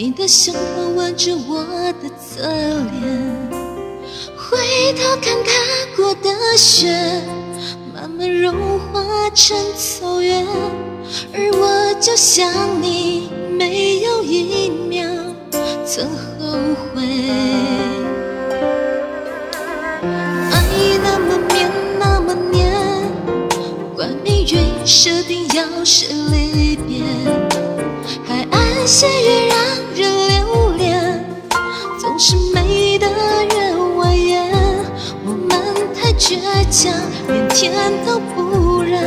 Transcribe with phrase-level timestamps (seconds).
[0.00, 1.64] 你的胸口吻着我
[2.00, 3.50] 的侧脸，
[4.36, 5.50] 回头看踏
[5.96, 6.86] 过的雪，
[7.92, 10.46] 慢慢融化成草原，
[11.34, 15.04] 而我就像你，没有一秒
[15.84, 16.56] 曾后
[16.94, 17.02] 悔。
[20.52, 20.62] 爱
[21.02, 22.72] 那么绵，那么黏，
[23.96, 27.02] 管命运设定要是离别，
[36.18, 36.36] 倔
[36.68, 36.92] 强，
[37.28, 37.72] 连天
[38.04, 39.00] 都不忍，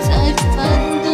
[0.00, 0.64] 再反
[1.02, 1.10] 对。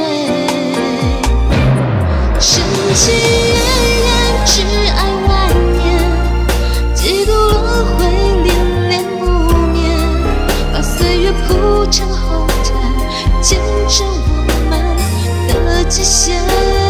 [2.38, 2.62] 深
[2.94, 3.58] 情远
[4.04, 4.06] 远，
[4.44, 4.60] 只
[4.94, 5.30] 爱万
[5.72, 5.84] 年，
[6.94, 7.64] 几度轮
[7.96, 8.04] 回，
[8.44, 9.24] 恋恋不
[9.72, 9.84] 眠，
[10.70, 12.76] 把岁月铺成红毯，
[13.40, 13.58] 见
[13.88, 14.74] 证我们
[15.48, 16.85] 的极限。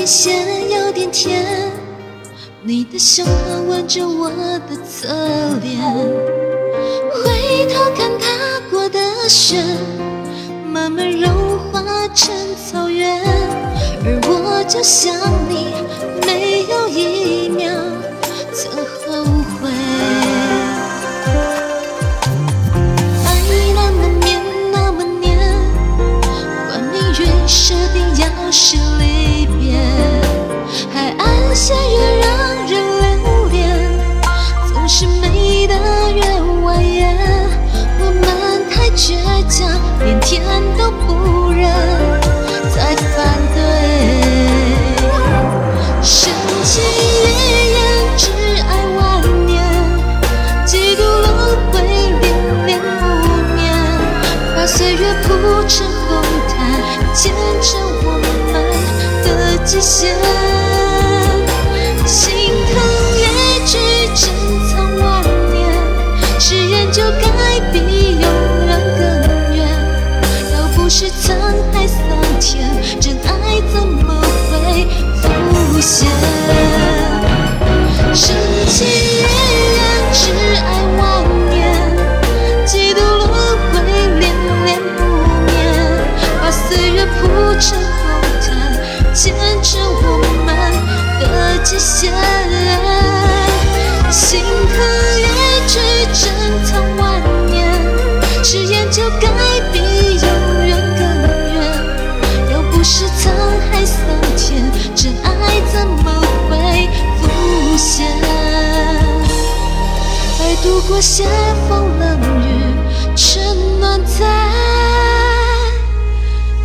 [0.00, 1.70] 点咸，有点甜，
[2.62, 5.06] 你的胸膛吻着我的侧
[5.60, 5.78] 脸，
[7.12, 8.26] 回头看踏
[8.70, 9.62] 过的雪，
[10.64, 11.82] 慢慢融化
[12.14, 13.20] 成草原，
[14.02, 15.14] 而我就像
[15.50, 15.66] 你，
[16.26, 16.49] 没
[57.22, 58.24] 见证我们
[59.22, 59.28] 的
[59.62, 60.16] 极限。
[62.06, 62.74] 心疼
[63.20, 63.22] 越
[63.66, 63.76] 剧，
[64.14, 64.20] 珍
[64.70, 65.04] 藏万
[65.52, 65.60] 年，
[66.38, 67.76] 誓言就该比
[68.12, 68.24] 永
[68.66, 69.00] 远更
[69.54, 69.60] 远。
[70.54, 71.36] 要不是沧
[71.74, 72.00] 海桑
[72.40, 72.48] 田，
[72.98, 74.18] 真爱怎么
[74.50, 74.88] 会
[75.20, 76.08] 浮现？
[78.14, 78.34] 深
[78.66, 78.78] 情
[110.62, 111.24] 度过斜
[111.68, 114.26] 风冷雨，沉暖在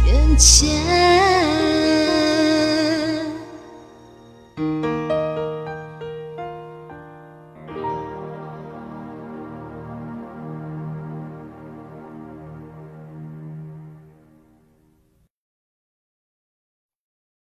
[0.06, 1.25] 眼前。